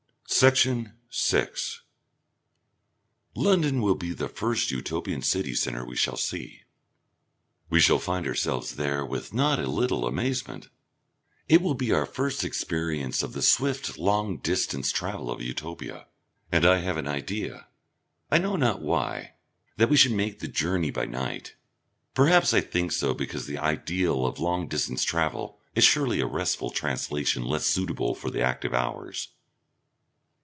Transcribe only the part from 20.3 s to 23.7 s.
the journey by night. Perhaps I think so because the